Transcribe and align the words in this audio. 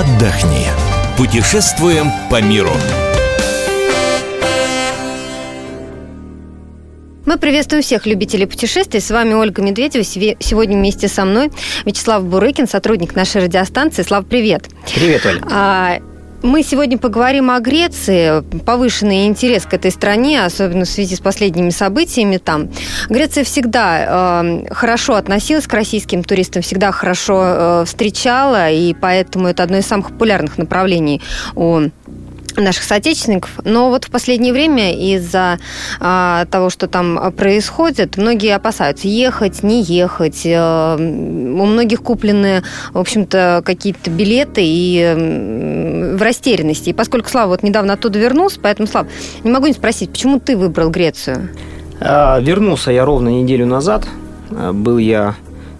отдохни. 0.00 0.66
Путешествуем 1.16 2.10
по 2.30 2.42
миру. 2.42 2.72
Мы 7.24 7.38
приветствуем 7.38 7.82
всех 7.82 8.04
любителей 8.06 8.46
путешествий. 8.46 9.00
С 9.00 9.10
вами 9.10 9.32
Ольга 9.32 9.62
Медведева. 9.62 10.04
Сегодня 10.04 10.76
вместе 10.76 11.08
со 11.08 11.24
мной 11.24 11.50
Вячеслав 11.86 12.24
Бурыкин, 12.24 12.68
сотрудник 12.68 13.14
нашей 13.16 13.44
радиостанции. 13.44 14.02
Слав, 14.02 14.26
привет. 14.26 14.68
Привет, 14.94 15.24
Оль. 15.24 15.40
А, 15.50 15.98
мы 16.42 16.62
сегодня 16.62 16.98
поговорим 16.98 17.50
о 17.50 17.60
Греции, 17.60 18.42
повышенный 18.64 19.26
интерес 19.26 19.64
к 19.64 19.74
этой 19.74 19.90
стране, 19.90 20.44
особенно 20.44 20.84
в 20.84 20.88
связи 20.88 21.16
с 21.16 21.20
последними 21.20 21.70
событиями 21.70 22.36
там. 22.38 22.68
Греция 23.08 23.44
всегда 23.44 24.42
э, 24.42 24.66
хорошо 24.70 25.14
относилась 25.14 25.66
к 25.66 25.72
российским 25.72 26.24
туристам, 26.24 26.62
всегда 26.62 26.92
хорошо 26.92 27.42
э, 27.44 27.84
встречала, 27.86 28.70
и 28.70 28.94
поэтому 28.94 29.48
это 29.48 29.62
одно 29.62 29.78
из 29.78 29.86
самых 29.86 30.08
популярных 30.08 30.58
направлений 30.58 31.22
у 31.54 31.82
наших 32.64 32.84
соотечественников. 32.84 33.50
Но 33.64 33.90
вот 33.90 34.04
в 34.04 34.10
последнее 34.10 34.52
время 34.52 34.94
из-за 34.94 35.58
а, 36.00 36.46
того, 36.46 36.70
что 36.70 36.86
там 36.86 37.32
происходит, 37.32 38.16
многие 38.16 38.54
опасаются 38.54 39.08
ехать, 39.08 39.62
не 39.62 39.82
ехать. 39.82 40.42
А, 40.46 40.96
у 40.96 41.66
многих 41.66 42.02
куплены, 42.02 42.62
в 42.92 42.98
общем-то, 42.98 43.62
какие-то 43.64 44.10
билеты 44.10 44.62
и 44.64 46.14
в 46.16 46.22
растерянности. 46.22 46.90
И 46.90 46.92
поскольку 46.92 47.28
Слава 47.28 47.50
вот 47.50 47.62
недавно 47.62 47.94
оттуда 47.94 48.18
вернулся, 48.18 48.58
поэтому, 48.60 48.86
Слав, 48.86 49.06
не 49.44 49.50
могу 49.50 49.66
не 49.66 49.72
спросить, 49.72 50.10
почему 50.10 50.40
ты 50.40 50.56
выбрал 50.56 50.90
Грецию? 50.90 51.50
А, 52.00 52.38
вернулся 52.40 52.90
я 52.90 53.04
ровно 53.04 53.28
неделю 53.28 53.66
назад. 53.66 54.06
А, 54.50 54.72
был 54.72 54.98
я 54.98 55.34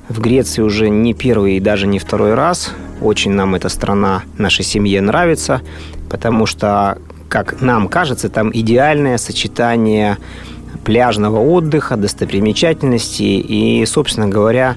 в 0.08 0.20
Греции 0.20 0.62
уже 0.62 0.88
не 0.88 1.14
первый 1.14 1.56
и 1.56 1.60
даже 1.60 1.86
не 1.86 1.98
второй 1.98 2.34
раз. 2.34 2.72
Очень 3.00 3.32
нам 3.32 3.54
эта 3.54 3.68
страна, 3.68 4.22
нашей 4.38 4.64
семье 4.64 5.00
нравится 5.00 5.60
потому 6.08 6.46
что, 6.46 6.98
как 7.28 7.60
нам 7.60 7.88
кажется, 7.88 8.28
там 8.28 8.50
идеальное 8.52 9.18
сочетание 9.18 10.18
пляжного 10.84 11.38
отдыха, 11.38 11.96
достопримечательностей 11.96 13.38
и, 13.40 13.84
собственно 13.86 14.28
говоря, 14.28 14.76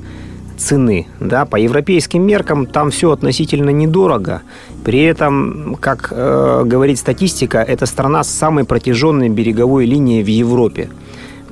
цены. 0.58 1.08
Да, 1.20 1.46
по 1.46 1.56
европейским 1.56 2.26
меркам 2.26 2.66
там 2.66 2.92
все 2.92 3.12
относительно 3.12 3.70
недорого. 3.70 4.42
При 4.84 5.04
этом, 5.04 5.78
как 5.80 6.12
э, 6.12 6.64
говорит 6.66 6.98
статистика, 6.98 7.60
это 7.60 7.86
страна 7.86 8.24
с 8.24 8.30
самой 8.30 8.66
протяженной 8.66 9.30
береговой 9.30 9.86
линией 9.86 10.24
в 10.24 10.28
Европе. 10.28 10.90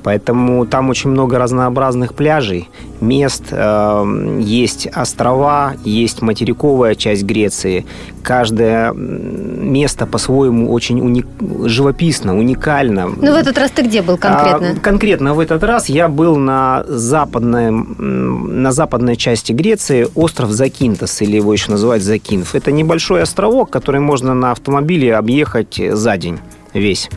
Поэтому 0.08 0.64
там 0.64 0.88
очень 0.88 1.10
много 1.10 1.38
разнообразных 1.38 2.14
пляжей, 2.14 2.70
мест, 3.02 3.42
э, 3.50 4.38
есть 4.40 4.88
острова, 4.96 5.74
есть 5.84 6.22
материковая 6.22 6.94
часть 6.94 7.24
Греции. 7.24 7.84
Каждое 8.22 8.94
место 8.94 10.06
по-своему 10.06 10.72
очень 10.72 11.02
уник... 11.02 11.26
живописно, 11.66 12.38
уникально. 12.38 13.08
Ну, 13.08 13.32
в 13.32 13.36
этот 13.36 13.58
раз 13.58 13.70
ты 13.70 13.82
где 13.82 14.00
был 14.00 14.16
конкретно? 14.16 14.76
А, 14.78 14.80
конкретно 14.80 15.34
в 15.34 15.40
этот 15.40 15.62
раз 15.62 15.90
я 15.90 16.08
был 16.08 16.36
на 16.36 16.84
западной, 16.88 17.70
на 17.70 18.72
западной 18.72 19.16
части 19.16 19.52
Греции, 19.52 20.08
остров 20.14 20.52
Закинтос, 20.52 21.20
или 21.20 21.36
его 21.36 21.52
еще 21.52 21.70
называют 21.70 22.02
Закинф. 22.02 22.54
Это 22.54 22.72
небольшой 22.72 23.20
островок, 23.20 23.68
который 23.68 24.00
можно 24.00 24.32
на 24.32 24.52
автомобиле 24.52 25.14
объехать 25.14 25.78
за 25.92 26.16
день 26.16 26.38
весь. 26.72 27.10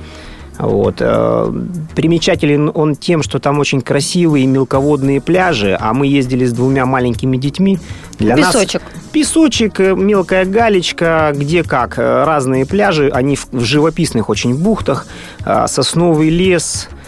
Вот. 0.57 0.97
Э, 0.99 1.51
примечателен 1.95 2.71
он 2.73 2.95
тем, 2.95 3.23
что 3.23 3.39
там 3.39 3.59
очень 3.59 3.81
красивые 3.81 4.45
мелководные 4.45 5.21
пляжи, 5.21 5.77
а 5.79 5.93
мы 5.93 6.07
ездили 6.07 6.45
с 6.45 6.53
двумя 6.53 6.85
маленькими 6.85 7.37
детьми. 7.37 7.79
Для 8.19 8.35
песочек. 8.35 8.81
Нас 8.81 9.03
песочек, 9.11 9.79
э, 9.79 9.95
мелкая 9.95 10.45
галечка, 10.45 11.33
где 11.35 11.63
как. 11.63 11.97
Э, 11.97 12.23
разные 12.23 12.65
пляжи, 12.65 13.09
они 13.09 13.35
в 13.35 13.61
живописных 13.61 14.29
очень 14.29 14.55
бухтах. 14.55 15.07
Сосновый 15.67 16.29
лес– 16.29 16.89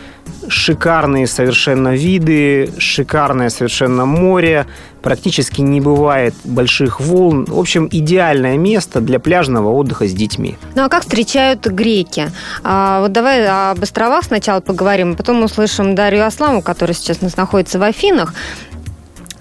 шикарные 0.48 1.28
совершенно 1.28 1.96
виды, 1.96 2.72
шикарное 2.78 3.50
совершенно 3.50 4.06
море, 4.06 4.66
практически 5.02 5.62
не 5.62 5.82
бывает 5.82 6.34
больших 6.44 7.00
волн. 7.00 7.46
В 7.46 7.60
общем, 7.60 7.88
идеальное 7.92 8.58
место 8.58 9.02
для 9.02 9.20
пляжного 9.20 9.70
отдыха 9.70 10.08
с 10.08 10.14
детьми. 10.14 10.58
Ну 10.76 10.84
а 10.84 10.90
как 10.90 11.04
встречают 11.04 11.66
греки? 11.66 12.32
А, 12.64 13.02
вот 13.02 13.12
давай 13.12 13.46
об 13.48 13.82
островах 13.82 14.26
сначала 14.26 14.60
поговорим, 14.62 15.12
а 15.12 15.16
потом 15.16 15.44
услышим 15.44 15.96
Дарью 15.96 16.26
Асламу, 16.26 16.62
которая 16.62 16.96
сейчас 16.96 17.18
у 17.22 17.26
нас 17.26 17.38
находится 17.38 17.80
в 17.80 17.84
Афинах. 17.84 18.34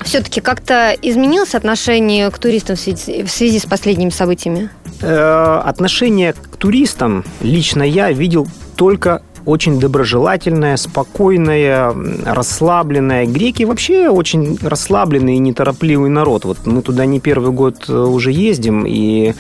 Все-таки 0.01 0.41
как-то 0.41 0.97
изменилось 1.01 1.55
отношение 1.55 2.29
к 2.31 2.39
туристам 2.39 2.75
в 2.75 2.81
связи, 2.81 3.23
в 3.23 3.31
связи 3.31 3.61
с 3.61 3.67
последними 3.67 4.11
событиями? 4.11 4.69
Э, 5.01 5.63
отношение 5.65 6.33
к 6.33 6.57
туристам 6.57 7.25
лично 7.41 7.85
я 7.85 8.11
видел 8.11 8.49
только 8.77 9.23
очень 9.45 9.81
доброжелательная, 9.81 10.77
спокойная, 10.77 11.95
расслабленная. 12.25 13.27
Греки 13.27 13.65
вообще 13.65 14.09
очень 14.09 14.59
расслабленный 14.63 15.37
и 15.37 15.39
неторопливый 15.39 16.11
народ. 16.11 16.45
Вот 16.45 16.59
мы 16.67 16.83
туда 16.83 17.07
не 17.07 17.21
первый 17.21 17.53
год 17.53 17.85
э, 17.89 17.93
уже 17.93 18.31
ездим 18.31 18.85
и 18.87 19.35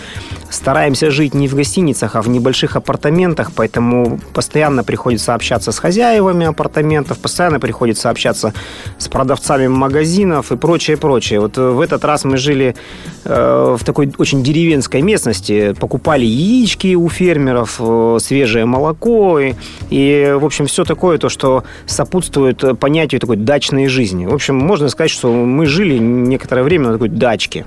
стараемся 0.50 1.10
жить 1.10 1.34
не 1.34 1.48
в 1.48 1.54
гостиницах, 1.54 2.16
а 2.16 2.22
в 2.22 2.28
небольших 2.28 2.76
апартаментах, 2.76 3.52
поэтому 3.54 4.20
постоянно 4.34 4.84
приходится 4.84 5.34
общаться 5.34 5.72
с 5.72 5.78
хозяевами 5.78 6.46
апартаментов, 6.46 7.19
постоянно 7.19 7.60
приходится 7.60 8.10
общаться 8.10 8.52
с 8.98 9.08
продавцами 9.08 9.69
магазинов 9.69 10.52
и 10.52 10.56
прочее, 10.56 10.96
прочее. 10.96 11.40
Вот 11.40 11.56
в 11.56 11.80
этот 11.80 12.04
раз 12.04 12.24
мы 12.24 12.36
жили 12.36 12.74
э, 13.21 13.21
в 13.24 13.80
такой 13.84 14.12
очень 14.18 14.42
деревенской 14.42 15.02
местности, 15.02 15.74
покупали 15.78 16.24
яички 16.24 16.94
у 16.94 17.08
фермеров, 17.08 17.76
э, 17.78 18.18
свежее 18.20 18.64
молоко 18.64 19.38
и, 19.38 19.54
и, 19.90 20.34
в 20.38 20.44
общем, 20.44 20.66
все 20.66 20.84
такое, 20.84 21.18
то, 21.18 21.28
что 21.28 21.64
сопутствует 21.86 22.78
понятию 22.78 23.20
такой 23.20 23.36
дачной 23.36 23.86
жизни. 23.88 24.26
В 24.26 24.34
общем, 24.34 24.56
можно 24.56 24.88
сказать, 24.88 25.10
что 25.10 25.32
мы 25.32 25.66
жили 25.66 25.98
некоторое 25.98 26.62
время 26.62 26.88
на 26.88 26.92
такой 26.94 27.08
дачке. 27.08 27.66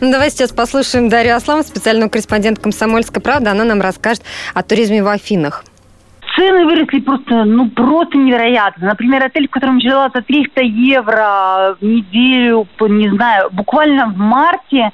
Ну, 0.00 0.10
давай 0.10 0.30
сейчас 0.30 0.50
послушаем 0.50 1.08
Дарью 1.08 1.36
Аслам, 1.36 1.62
специальную 1.62 2.10
корреспондент 2.10 2.58
«Комсомольской 2.58 3.22
правды». 3.22 3.50
Она 3.50 3.64
нам 3.64 3.80
расскажет 3.80 4.22
о 4.54 4.62
туризме 4.62 5.02
в 5.02 5.08
Афинах 5.08 5.64
цены 6.36 6.66
выросли 6.66 7.00
просто, 7.00 7.44
ну, 7.44 7.68
просто 7.70 8.18
невероятно. 8.18 8.88
Например, 8.88 9.24
отель, 9.24 9.48
в 9.48 9.50
котором 9.50 9.80
жила 9.80 10.10
за 10.14 10.22
300 10.22 10.62
евро 10.62 11.76
в 11.80 11.84
неделю, 11.84 12.66
не 12.80 13.08
знаю, 13.08 13.48
буквально 13.52 14.06
в 14.06 14.16
марте 14.16 14.92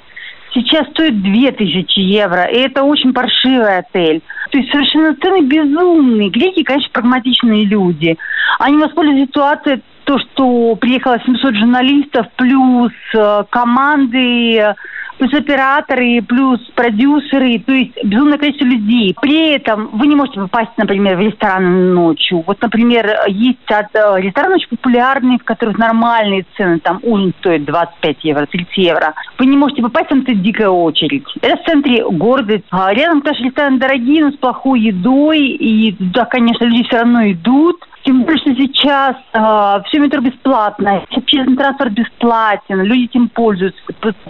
сейчас 0.53 0.87
стоит 0.89 1.21
2000 1.21 1.99
евро. 1.99 2.45
И 2.45 2.57
это 2.57 2.83
очень 2.83 3.13
паршивый 3.13 3.79
отель. 3.79 4.21
То 4.51 4.57
есть 4.57 4.71
совершенно 4.71 5.15
цены 5.15 5.41
безумные. 5.41 6.29
Греки, 6.29 6.63
конечно, 6.63 6.89
прагматичные 6.93 7.65
люди. 7.65 8.17
Они 8.59 8.77
воспользовались 8.77 9.27
ситуацией 9.27 9.81
то, 10.03 10.19
что 10.19 10.75
приехало 10.75 11.19
700 11.25 11.55
журналистов, 11.55 12.27
плюс 12.35 12.91
э, 13.15 13.43
команды 13.49 14.75
плюс 15.17 15.33
операторы, 15.33 16.21
плюс 16.21 16.59
продюсеры, 16.75 17.59
то 17.59 17.71
есть 17.71 17.91
безумное 18.03 18.37
количество 18.37 18.65
людей. 18.65 19.15
При 19.21 19.51
этом 19.51 19.89
вы 19.93 20.07
не 20.07 20.15
можете 20.15 20.41
попасть, 20.41 20.71
например, 20.77 21.17
в 21.17 21.21
ресторан 21.21 21.93
ночью. 21.93 22.43
Вот, 22.45 22.61
например, 22.61 23.09
есть 23.27 23.59
э, 23.69 24.21
рестораны 24.21 24.55
очень 24.55 24.69
популярные, 24.69 25.37
в 25.37 25.43
которых 25.43 25.77
нормальные 25.77 26.45
цены, 26.57 26.79
там 26.79 26.99
ужин 27.03 27.33
стоит 27.39 27.65
25 27.65 28.17
евро, 28.23 28.45
30 28.45 28.77
евро. 28.77 29.13
Вы 29.37 29.45
не 29.45 29.57
можете 29.57 29.81
попасть, 29.81 30.09
там 30.09 30.23
стоит 30.23 30.41
дикая 30.41 30.69
очередь. 30.69 31.25
Это 31.41 31.61
в 31.61 31.65
центре 31.65 32.03
города. 32.09 32.61
А 32.71 32.93
рядом, 32.93 33.21
конечно, 33.21 33.45
рестораны 33.45 33.79
дорогие, 33.79 34.25
но 34.25 34.31
с 34.31 34.37
плохой 34.37 34.81
едой, 34.81 35.39
и 35.39 35.91
туда, 35.93 36.25
конечно, 36.25 36.65
люди 36.65 36.83
все 36.83 36.97
равно 36.97 37.31
идут. 37.31 37.77
Тем 38.03 38.23
что 38.27 38.53
сейчас 38.55 39.15
э, 39.33 39.83
все 39.87 39.99
метро 39.99 40.19
бесплатно, 40.19 41.03
общественный 41.09 41.55
транспорт 41.55 41.93
бесплатен, 41.93 42.81
люди 42.81 43.05
этим 43.05 43.29
пользуются. 43.29 43.81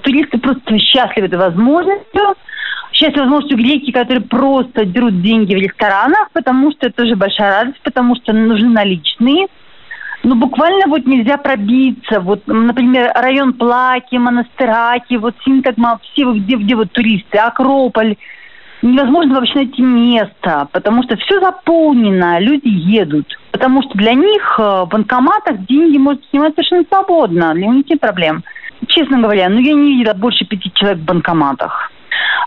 Туристы 0.03 0.37
просто 0.37 0.77
счастливы 0.77 1.27
этой 1.27 1.39
возможностью. 1.39 2.35
Счастливы 2.91 3.21
возможностью 3.21 3.57
греки, 3.57 3.91
которые 3.91 4.23
просто 4.23 4.85
дерут 4.85 5.23
деньги 5.23 5.55
в 5.55 5.57
ресторанах, 5.57 6.29
потому 6.33 6.71
что 6.71 6.87
это 6.87 7.03
тоже 7.03 7.15
большая 7.15 7.49
радость, 7.49 7.81
потому 7.83 8.15
что 8.15 8.31
нужны 8.33 8.69
наличные. 8.69 9.47
Ну, 10.21 10.35
буквально 10.35 10.87
вот 10.87 11.07
нельзя 11.07 11.37
пробиться. 11.37 12.19
Вот, 12.19 12.43
например, 12.45 13.11
район 13.15 13.53
Плаки, 13.53 14.19
Монастыраки, 14.19 15.15
вот 15.15 15.33
Синтагма, 15.43 15.99
все, 16.03 16.31
где, 16.31 16.55
где 16.57 16.75
вот 16.75 16.91
туристы, 16.91 17.39
Акрополь. 17.39 18.15
Невозможно 18.83 19.35
вообще 19.35 19.55
найти 19.55 19.81
место, 19.81 20.67
потому 20.71 21.01
что 21.03 21.15
все 21.17 21.39
заполнено, 21.39 22.39
люди 22.39 22.67
едут 22.67 23.27
потому 23.53 23.83
что 23.83 23.97
для 23.97 24.13
них 24.13 24.55
э, 24.59 24.83
в 24.83 24.89
банкоматах 24.89 25.65
деньги 25.67 25.97
можно 25.97 26.21
снимать 26.31 26.53
совершенно 26.55 26.83
свободно, 26.89 27.53
для 27.53 27.67
них 27.67 27.89
нет 27.89 28.01
проблем. 28.01 28.43
Честно 28.87 29.19
говоря, 29.19 29.47
ну 29.47 29.59
я 29.59 29.73
не 29.73 29.93
видела 29.93 30.13
больше 30.15 30.43
пяти 30.43 30.69
человек 30.73 30.99
в 30.99 31.05
банкоматах. 31.05 31.91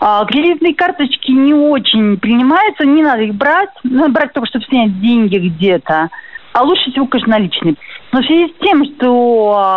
А, 0.01 0.25
кредитные 0.27 0.75
карточки 0.75 1.31
не 1.31 1.55
очень 1.55 2.19
принимаются, 2.19 2.85
не 2.85 3.03
надо 3.03 3.23
их 3.23 3.35
брать. 3.35 3.71
Надо 3.85 4.11
брать 4.11 4.33
только, 4.35 4.49
чтобы 4.49 4.67
снять 4.67 5.01
деньги 5.01 5.39
где-то. 5.39 6.11
А 6.53 6.63
лучше 6.63 6.91
всего, 6.91 7.07
конечно, 7.07 7.33
наличные. 7.33 7.77
Но 8.13 8.21
в 8.21 8.27
связи 8.27 8.53
с 8.53 8.65
тем, 8.65 8.85
что 8.85 9.15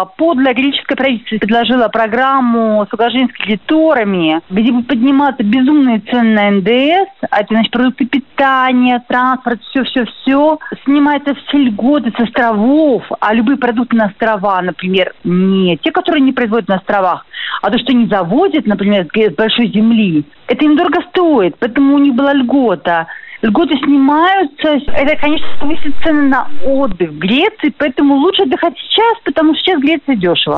подлое 0.05 0.53
греческое 0.53 0.95
правительство 0.95 1.37
предложило 1.37 1.87
программу 1.87 2.85
с 2.91 3.33
кредиторами, 3.33 4.41
где 4.49 4.71
будут 4.71 4.87
подниматься 4.87 5.43
безумные 5.43 5.99
цены 5.99 6.33
на 6.33 6.51
НДС, 6.51 7.09
а 7.29 7.41
это 7.41 7.47
значит 7.49 7.71
продукты 7.71 8.05
питания, 8.05 9.03
транспорт, 9.07 9.59
все-все-все, 9.69 10.59
снимается 10.85 11.33
все 11.35 11.57
льготы 11.57 12.11
с 12.15 12.19
островов, 12.19 13.03
а 13.19 13.33
любые 13.33 13.57
продукты 13.57 13.95
на 13.95 14.07
острова, 14.07 14.61
например, 14.61 15.13
не 15.23 15.77
те, 15.77 15.91
которые 15.91 16.21
не 16.21 16.31
производят 16.31 16.67
на 16.69 16.75
островах, 16.75 17.25
а 17.61 17.69
то, 17.69 17.77
что 17.77 17.93
не 17.93 18.07
заводят, 18.07 18.65
например, 18.65 19.07
с 19.13 19.35
большой 19.35 19.67
земли, 19.67 20.23
это 20.47 20.65
им 20.65 20.75
дорого 20.75 21.01
стоит, 21.09 21.55
поэтому 21.59 21.95
у 21.95 21.99
них 21.99 22.13
была 22.15 22.33
льгота 22.33 23.07
льготы 23.41 23.77
снимаются. 23.77 24.79
Это, 24.93 25.15
конечно, 25.15 25.47
повысит 25.59 25.93
цены 26.03 26.23
на 26.23 26.47
отдых 26.65 27.11
в 27.11 27.17
Греции, 27.17 27.73
поэтому 27.77 28.15
лучше 28.15 28.43
отдыхать 28.43 28.73
сейчас, 28.77 29.17
потому 29.23 29.53
что 29.53 29.63
сейчас 29.63 29.81
Греция 29.81 30.15
дешево. 30.15 30.57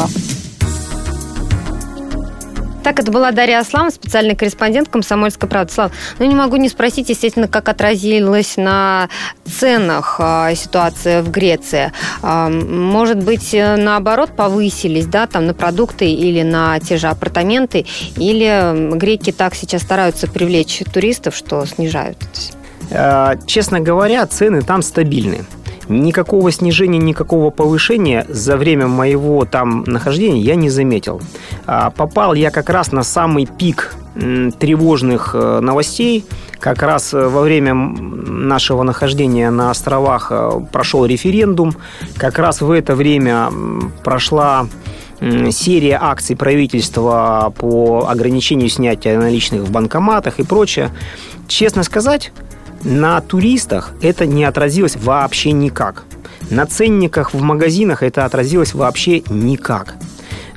Так, 2.83 2.99
это 2.99 3.11
была 3.11 3.31
Дарья 3.31 3.59
Аслам, 3.59 3.91
специальный 3.91 4.35
корреспондент 4.35 4.89
«Комсомольской 4.89 5.47
правды». 5.47 5.71
Слав, 5.71 5.91
ну 6.17 6.25
не 6.25 6.33
могу 6.33 6.55
не 6.55 6.67
спросить, 6.67 7.09
естественно, 7.09 7.47
как 7.47 7.69
отразилась 7.69 8.57
на 8.57 9.07
ценах 9.45 10.15
э, 10.19 10.55
ситуация 10.55 11.21
в 11.21 11.29
Греции. 11.29 11.91
Э, 12.23 12.49
может 12.49 13.23
быть, 13.23 13.53
наоборот, 13.53 14.31
повысились, 14.35 15.05
да, 15.05 15.27
там, 15.27 15.45
на 15.45 15.53
продукты 15.53 16.11
или 16.11 16.41
на 16.41 16.79
те 16.79 16.97
же 16.97 17.07
апартаменты, 17.07 17.85
или 18.17 18.95
греки 18.95 19.31
так 19.31 19.53
сейчас 19.53 19.83
стараются 19.83 20.27
привлечь 20.27 20.81
туристов, 20.91 21.35
что 21.35 21.63
снижают 21.67 22.17
это 22.17 22.57
Э, 22.57 22.60
честно 23.45 23.79
говоря, 23.79 24.25
цены 24.25 24.61
там 24.61 24.81
стабильны. 24.81 25.45
Никакого 25.87 26.51
снижения, 26.51 26.99
никакого 26.99 27.49
повышения 27.49 28.25
за 28.29 28.55
время 28.55 28.87
моего 28.87 29.45
там 29.45 29.83
нахождения 29.85 30.39
я 30.39 30.55
не 30.55 30.69
заметил. 30.69 31.21
А, 31.65 31.89
попал 31.89 32.33
я 32.33 32.49
как 32.51 32.69
раз 32.69 32.91
на 32.91 33.03
самый 33.03 33.45
пик 33.45 33.95
тревожных 34.13 35.31
э, 35.33 35.59
новостей. 35.61 36.25
Как 36.59 36.81
раз 36.81 37.13
э, 37.13 37.27
во 37.27 37.41
время 37.41 37.73
нашего 37.73 38.83
нахождения 38.83 39.49
на 39.49 39.71
островах 39.71 40.31
прошел 40.71 41.05
референдум. 41.05 41.75
Как 42.17 42.37
раз 42.37 42.61
в 42.61 42.71
это 42.71 42.95
время 42.95 43.49
прошла 44.03 44.67
серия 45.51 45.99
акций 46.01 46.35
правительства 46.35 47.53
по 47.55 48.07
ограничению 48.09 48.69
снятия 48.69 49.19
наличных 49.19 49.61
в 49.61 49.71
банкоматах 49.71 50.39
и 50.39 50.43
прочее. 50.43 50.89
Честно 51.47 51.83
сказать, 51.83 52.31
на 52.83 53.21
туристах 53.21 53.93
это 54.01 54.25
не 54.25 54.43
отразилось 54.43 54.95
вообще 54.95 55.51
никак. 55.51 56.03
На 56.49 56.65
ценниках 56.65 57.33
в 57.33 57.41
магазинах 57.41 58.03
это 58.03 58.25
отразилось 58.25 58.73
вообще 58.73 59.21
никак. 59.29 59.95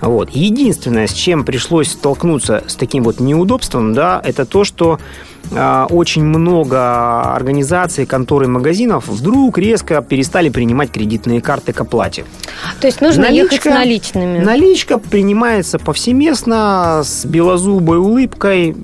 Вот. 0.01 0.31
Единственное, 0.31 1.07
с 1.07 1.13
чем 1.13 1.45
пришлось 1.45 1.93
столкнуться 1.93 2.63
с 2.67 2.75
таким 2.75 3.05
вот 3.05 3.21
неудобством, 3.21 3.95
да, 3.95 4.21
это 4.23 4.45
то, 4.45 4.65
что 4.65 4.99
э, 5.51 5.87
очень 5.89 6.25
много 6.25 7.35
организаций, 7.35 8.05
конторы 8.05 8.47
магазинов 8.47 9.09
вдруг 9.09 9.57
резко 9.57 10.03
перестали 10.03 10.51
принимать 10.51 10.91
кредитные 10.91 11.41
карты 11.41 11.73
к 11.73 11.81
оплате. 11.81 12.25
То 12.81 12.87
есть 12.87 13.01
нужно 13.01 13.23
наличка, 13.23 13.55
ехать 13.55 13.73
с 13.73 13.75
наличными. 13.75 14.39
Наличка 14.41 14.99
принимается 14.99 15.79
повсеместно 15.79 17.01
с 17.03 17.25
белозубой 17.25 17.99
улыбкой 17.99 18.77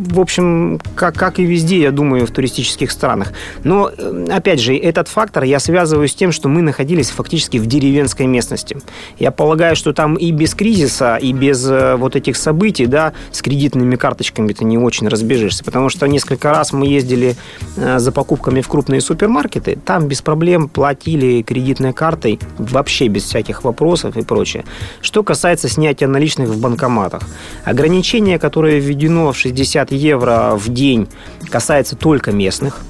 в 0.00 0.18
общем, 0.18 0.80
как, 0.94 1.14
как 1.14 1.38
и 1.38 1.44
везде, 1.44 1.80
я 1.82 1.90
думаю, 1.90 2.26
в 2.26 2.30
туристических 2.30 2.90
странах. 2.90 3.32
Но, 3.64 3.90
э, 3.90 4.26
опять 4.30 4.58
же, 4.58 4.74
этот 4.74 5.08
фактор 5.08 5.44
я 5.44 5.60
связываю 5.60 6.08
с 6.08 6.14
тем, 6.14 6.32
что 6.32 6.48
мы 6.48 6.62
находились 6.62 7.10
фактически 7.10 7.58
в 7.58 7.66
деревенской 7.66 8.26
местности. 8.26 8.78
Я 9.18 9.30
полагаю, 9.30 9.76
что 9.76 9.92
там 9.92 10.14
и 10.14 10.32
без 10.32 10.54
кризиса, 10.54 11.16
и 11.16 11.32
без 11.32 11.68
э, 11.68 11.96
вот 11.96 12.16
этих 12.16 12.36
событий, 12.36 12.86
да, 12.86 13.12
с 13.30 13.42
кредитными 13.42 13.96
карточками 13.96 14.52
ты 14.54 14.64
не 14.64 14.78
очень 14.78 15.06
разбежишься. 15.06 15.64
Потому 15.64 15.90
что 15.90 16.06
несколько 16.06 16.50
раз 16.50 16.72
мы 16.72 16.86
ездили 16.86 17.36
э, 17.76 17.98
за 17.98 18.10
покупками 18.10 18.62
в 18.62 18.68
крупные 18.68 19.02
супермаркеты, 19.02 19.76
там 19.84 20.08
без 20.08 20.22
проблем 20.22 20.68
платили 20.68 21.42
кредитной 21.42 21.92
картой, 21.92 22.40
вообще 22.58 23.08
без 23.08 23.24
всяких 23.24 23.64
вопросов 23.64 24.16
и 24.16 24.22
прочее. 24.22 24.64
Что 25.02 25.22
касается 25.22 25.68
снятия 25.68 26.08
наличных 26.08 26.48
в 26.48 26.58
банкоматах, 26.58 27.22
ограничение, 27.64 28.38
которое 28.38 28.78
введено 28.78 29.32
в 29.32 29.36
60 29.36 29.89
евро 29.90 30.52
в 30.56 30.68
день 30.68 31.08
касается 31.50 31.96
только 31.96 32.32
местных. 32.32 32.80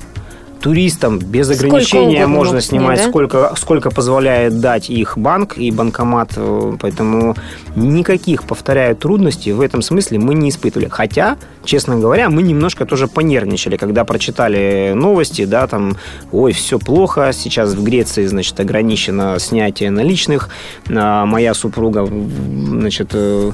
Туристам 0.60 1.18
без 1.18 1.48
ограничения 1.48 2.26
можно 2.26 2.60
снимать 2.60 2.98
да? 2.98 3.08
сколько, 3.08 3.54
сколько 3.56 3.90
позволяет 3.90 4.60
дать 4.60 4.90
их 4.90 5.16
банк 5.16 5.56
и 5.56 5.70
банкомат. 5.70 6.38
Поэтому 6.80 7.34
никаких, 7.76 8.44
повторяю, 8.44 8.94
трудностей 8.94 9.52
в 9.52 9.62
этом 9.62 9.80
смысле 9.80 10.18
мы 10.18 10.34
не 10.34 10.50
испытывали. 10.50 10.88
Хотя, 10.90 11.38
честно 11.64 11.98
говоря, 11.98 12.28
мы 12.28 12.42
немножко 12.42 12.84
тоже 12.84 13.08
понервничали, 13.08 13.78
когда 13.78 14.04
прочитали 14.04 14.92
новости, 14.94 15.46
да, 15.46 15.66
там, 15.66 15.96
ой, 16.30 16.52
все 16.52 16.78
плохо, 16.78 17.30
сейчас 17.32 17.72
в 17.72 17.82
Греции, 17.82 18.26
значит, 18.26 18.60
ограничено 18.60 19.38
снятие 19.38 19.90
наличных. 19.90 20.50
А 20.90 21.24
моя 21.24 21.54
супруга, 21.54 22.06
значит, 22.06 23.12
э, 23.14 23.52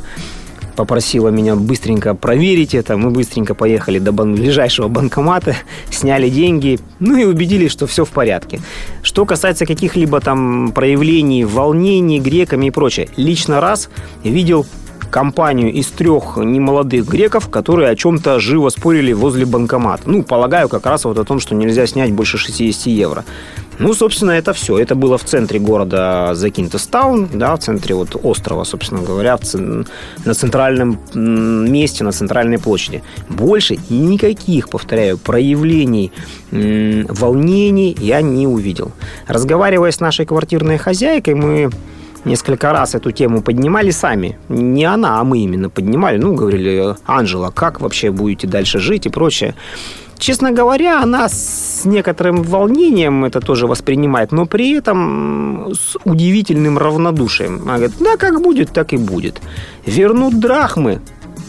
попросила 0.76 1.28
меня 1.28 1.56
быстренько 1.56 2.14
проверить 2.14 2.74
это. 2.74 2.96
Мы 2.96 3.10
быстренько 3.10 3.54
поехали 3.54 3.98
до 3.98 4.12
ближайшего 4.12 4.88
банкомата, 4.88 5.56
сняли 5.90 6.28
деньги, 6.28 6.78
ну 7.00 7.16
и 7.16 7.24
убедились, 7.24 7.72
что 7.72 7.86
все 7.86 8.04
в 8.04 8.10
порядке. 8.10 8.60
Что 9.02 9.24
касается 9.24 9.66
каких-либо 9.66 10.20
там 10.20 10.72
проявлений, 10.72 11.44
волнений 11.44 12.20
греками 12.20 12.66
и 12.66 12.70
прочее, 12.70 13.08
лично 13.16 13.60
раз 13.60 13.88
видел 14.22 14.66
компанию 15.10 15.72
из 15.72 15.86
трех 15.86 16.36
немолодых 16.36 17.06
греков, 17.08 17.48
которые 17.48 17.90
о 17.90 17.96
чем-то 17.96 18.38
живо 18.38 18.68
спорили 18.68 19.12
возле 19.12 19.46
банкомата. 19.46 20.02
Ну, 20.06 20.22
полагаю, 20.22 20.68
как 20.68 20.84
раз 20.86 21.04
вот 21.04 21.18
о 21.18 21.24
том, 21.24 21.40
что 21.40 21.54
нельзя 21.54 21.86
снять 21.86 22.12
больше 22.12 22.38
60 22.38 22.86
евро. 22.86 23.24
Ну, 23.78 23.94
собственно, 23.94 24.32
это 24.32 24.52
все. 24.52 24.78
Это 24.78 24.94
было 24.94 25.18
в 25.18 25.24
центре 25.24 25.58
города 25.58 26.34
Закинтестаун, 26.34 27.28
да, 27.32 27.54
в 27.56 27.58
центре 27.58 27.94
вот 27.94 28.16
острова, 28.22 28.64
собственно 28.64 29.02
говоря, 29.02 29.36
в 29.36 29.40
ц... 29.40 29.58
на 29.58 30.34
центральном 30.34 30.98
месте, 31.14 32.04
на 32.04 32.12
центральной 32.12 32.58
площади. 32.58 33.02
Больше 33.28 33.78
никаких, 33.90 34.68
повторяю, 34.68 35.18
проявлений 35.18 36.12
волнений 36.50 37.96
я 38.00 38.22
не 38.22 38.46
увидел. 38.46 38.92
Разговаривая 39.26 39.90
с 39.90 40.00
нашей 40.00 40.26
квартирной 40.26 40.78
хозяйкой, 40.78 41.34
мы 41.34 41.70
несколько 42.24 42.72
раз 42.72 42.94
эту 42.94 43.12
тему 43.12 43.42
поднимали 43.42 43.90
сами. 43.90 44.38
Не 44.48 44.84
она, 44.84 45.20
а 45.20 45.24
мы 45.24 45.38
именно 45.38 45.70
поднимали. 45.70 46.18
Ну, 46.18 46.34
говорили, 46.34 46.94
Анжела, 47.06 47.50
как 47.50 47.80
вообще 47.80 48.10
будете 48.10 48.46
дальше 48.46 48.78
жить 48.78 49.06
и 49.06 49.10
прочее. 49.10 49.54
Честно 50.18 50.50
говоря, 50.50 51.02
она 51.02 51.28
с 51.28 51.82
некоторым 51.84 52.42
волнением 52.42 53.24
это 53.24 53.40
тоже 53.40 53.66
воспринимает, 53.66 54.32
но 54.32 54.46
при 54.46 54.72
этом 54.72 55.72
с 55.74 55.96
удивительным 56.04 56.78
равнодушием. 56.78 57.62
Она 57.62 57.76
говорит, 57.76 57.96
да, 58.00 58.16
как 58.16 58.40
будет, 58.40 58.72
так 58.72 58.92
и 58.92 58.96
будет. 58.96 59.40
Вернут 59.84 60.40
драхмы, 60.40 61.00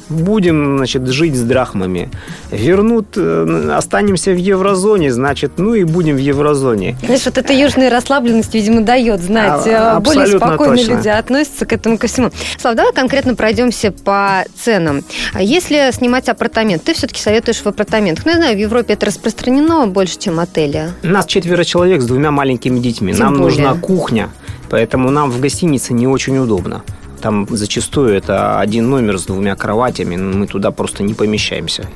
будем, 0.10 0.78
значит, 0.78 1.08
жить 1.08 1.36
с 1.36 1.42
драхмами. 1.42 2.10
Вернут, 2.52 3.08
э, 3.16 3.72
останемся 3.76 4.32
в 4.32 4.38
еврозоне, 4.38 5.12
значит, 5.12 5.54
ну 5.58 5.74
и 5.74 5.84
будем 5.84 6.16
в 6.16 6.20
еврозоне. 6.20 6.98
Знаешь, 7.04 7.26
вот 7.26 7.38
эта 7.38 7.54
южная 7.54 7.90
расслабленность, 7.90 8.54
видимо, 8.54 8.82
дает 8.82 9.22
знать. 9.22 9.68
А, 9.68 9.98
э, 9.98 10.00
более 10.00 10.28
спокойно 10.28 10.78
точно. 10.78 10.92
люди 10.94 11.08
относятся 11.08 11.66
к 11.66 11.74
этому 11.74 11.98
ко 11.98 12.08
всему. 12.08 12.32
Слав, 12.58 12.76
давай 12.76 12.94
конкретно 12.94 13.36
пройдемся 13.36 13.92
по 13.92 14.46
ценам. 14.56 15.04
Если 15.40 15.92
снимать 15.92 16.30
апартамент, 16.30 16.84
ты 16.84 16.94
все-таки 16.94 17.22
советуешь 17.22 17.58
в 17.58 17.68
апартаментах. 17.68 18.26
Ну, 18.26 18.32
я 18.32 18.38
знаю, 18.38 18.56
в 18.56 18.60
Европе 18.60 18.94
это 18.94 19.08
распространено 19.08 19.88
больше, 19.88 20.18
чем 20.20 20.40
отели. 20.40 20.90
Нас 21.04 21.26
четверо 21.26 21.64
человек 21.64 22.02
с 22.02 22.06
двумя 22.06 22.32
маленькими 22.32 22.80
детьми. 22.80 23.14
Тем 23.14 23.26
нам 23.26 23.34
более. 23.38 23.48
нужна 23.48 23.82
кухня. 23.82 24.30
Поэтому 24.70 25.10
нам 25.12 25.32
в 25.32 25.40
гостинице 25.40 25.94
не 25.94 26.08
очень 26.08 26.38
удобно. 26.38 26.84
Там 27.22 27.48
зачастую 27.50 28.14
это 28.14 28.60
один 28.60 28.90
номер 28.90 29.18
с 29.18 29.26
двумя 29.26 29.56
кроватями, 29.56 30.16
мы 30.16 30.48
туда 30.48 30.72
просто 30.72 31.04
не 31.04 31.14
помещаемся. 31.14 31.90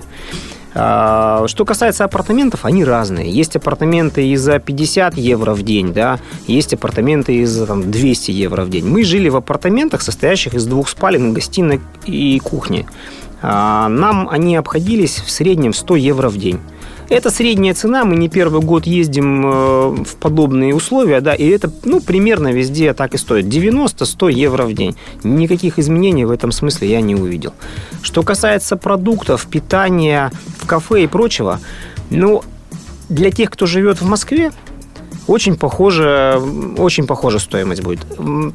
А, 0.73 1.45
что 1.47 1.65
касается 1.65 2.05
апартаментов, 2.05 2.65
они 2.65 2.85
разные. 2.85 3.29
Есть 3.29 3.55
апартаменты 3.55 4.27
и 4.27 4.35
за 4.37 4.59
50 4.59 5.17
евро 5.17 5.53
в 5.53 5.63
день, 5.63 5.93
да, 5.93 6.19
есть 6.47 6.73
апартаменты 6.73 7.35
и 7.35 7.45
за 7.45 7.67
там, 7.67 7.91
200 7.91 8.31
евро 8.31 8.63
в 8.63 8.69
день. 8.69 8.87
Мы 8.87 9.03
жили 9.03 9.29
в 9.29 9.35
апартаментах, 9.35 10.01
состоящих 10.01 10.53
из 10.53 10.65
двух 10.65 10.87
спален, 10.87 11.33
гостиной 11.33 11.81
и 12.05 12.39
кухни. 12.39 12.87
А, 13.41 13.89
нам 13.89 14.29
они 14.29 14.55
обходились 14.55 15.19
в 15.19 15.29
среднем 15.29 15.73
в 15.73 15.77
100 15.77 15.95
евро 15.97 16.29
в 16.29 16.37
день. 16.37 16.59
Это 17.11 17.29
средняя 17.29 17.73
цена, 17.73 18.05
мы 18.05 18.15
не 18.15 18.29
первый 18.29 18.61
год 18.61 18.87
ездим 18.87 19.45
э, 19.45 19.49
в 20.05 20.15
подобные 20.15 20.73
условия, 20.73 21.19
да, 21.19 21.33
и 21.33 21.45
это, 21.45 21.69
ну, 21.83 21.99
примерно 21.99 22.53
везде 22.53 22.93
так 22.93 23.13
и 23.13 23.17
стоит. 23.17 23.47
90-100 23.47 24.31
евро 24.31 24.63
в 24.63 24.71
день. 24.71 24.95
Никаких 25.21 25.77
изменений 25.77 26.23
в 26.23 26.31
этом 26.31 26.53
смысле 26.53 26.89
я 26.89 27.01
не 27.01 27.15
увидел. 27.15 27.53
Что 28.01 28.23
касается 28.23 28.77
продуктов, 28.77 29.45
питания 29.47 30.31
в 30.57 30.65
кафе 30.65 31.03
и 31.03 31.07
прочего, 31.07 31.59
ну, 32.09 32.43
для 33.09 33.29
тех, 33.29 33.51
кто 33.51 33.65
живет 33.65 33.99
в 33.99 34.07
Москве, 34.07 34.53
Очень 35.27 35.55
похоже, 35.57 36.41
очень 36.77 37.05
похожа 37.07 37.39
стоимость 37.39 37.83
будет. 37.83 37.99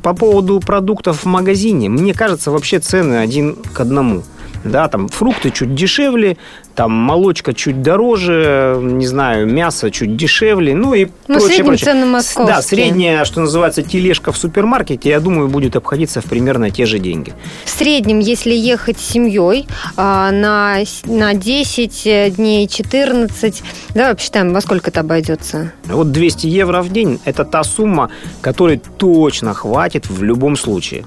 По 0.03 0.15
поводу 0.15 0.61
продуктов 0.61 1.25
в 1.25 1.27
магазине, 1.27 1.91
мне 1.91 2.15
кажется, 2.15 2.51
вообще 2.51 2.79
цены 2.79 3.17
один 3.17 3.55
к 3.75 3.81
одному– 3.81 4.23
да, 4.65 4.89
там 4.89 5.09
фрукты 5.09 5.51
чуть 5.51 5.75
дешевле, 5.75 6.37
там 6.75 6.93
молочка 6.93 7.55
чуть 7.55 7.83
дороже, 7.83 8.79
не 8.81 9.07
знаю, 9.07 9.47
мясо 9.47 9.91
чуть 9.91 10.17
дешевле, 10.17 10.75
ну 10.75 10.95
и 10.95 11.07
ну, 11.27 11.39
прочее, 11.39 11.65
прочее. 11.65 11.85
цены 11.87 12.07
московские. 12.07 12.57
Да, 12.57 12.63
средняя, 12.63 13.25
что 13.25 13.41
называется, 13.41 13.83
тележка 13.83 14.33
в 14.33 14.37
супермаркете, 14.37 15.09
я 15.09 15.21
думаю, 15.21 15.49
будет 15.49 15.75
обходиться 15.77 16.21
в 16.21 16.25
примерно 16.25 16.71
те 16.71 16.85
же 16.87 16.99
деньги. 16.99 17.33
В 17.65 17.71
среднем, 17.71 18.19
если 18.19 18.53
ехать 18.53 18.99
с 18.99 19.07
семьей 19.09 19.67
а, 19.97 20.31
на, 20.31 20.79
на 21.05 21.35
10 21.35 22.37
дней, 22.37 22.69
14, 22.69 23.63
давай 23.95 24.15
посчитаем, 24.15 24.53
во 24.53 24.61
сколько 24.61 24.91
это 24.91 25.01
обойдется? 25.01 25.73
Вот 25.87 26.13
200 26.13 26.47
евро 26.47 26.83
в 26.83 26.93
день– 26.93 27.21
это 27.25 27.45
та 27.45 27.65
сумма, 27.65 28.11
которой 28.41 28.81
точно 28.99 29.55
хватит 29.55 30.09
в 30.09 30.23
любом 30.23 30.57
случае. 30.57 31.05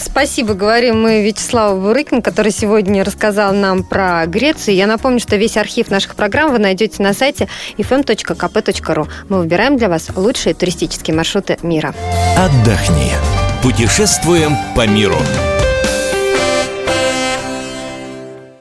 Спасибо, 0.00 0.54
говорим 0.54 1.02
мы 1.02 1.22
Вячеславу 1.22 1.80
Бурыкин, 1.80 2.22
который 2.22 2.52
сегодня 2.52 3.04
рассказал 3.04 3.52
нам 3.52 3.82
про 3.84 4.24
Грецию. 4.26 4.74
Я 4.74 4.86
напомню, 4.86 5.20
что 5.20 5.36
весь 5.36 5.56
архив 5.56 5.90
наших 5.90 6.14
программ 6.14 6.52
вы 6.52 6.58
найдете 6.58 7.02
на 7.02 7.12
сайте 7.12 7.48
fm.kp.ru. 7.76 9.08
Мы 9.28 9.38
выбираем 9.38 9.76
для 9.76 9.88
вас 9.88 10.08
лучшие 10.16 10.54
туристические 10.54 11.14
маршруты 11.14 11.58
мира. 11.62 11.94
Отдохни. 12.36 13.12
Путешествуем 13.62 14.56
по 14.74 14.86
миру. 14.86 15.18